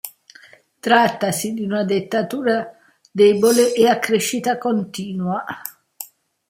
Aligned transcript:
Trattasi 0.79 1.53
di 1.53 1.61
una 1.63 1.83
dentatura 1.83 2.75
debole 3.11 3.71
e 3.75 3.87
a 3.87 3.99
crescita 3.99 4.57
continua. 4.57 5.43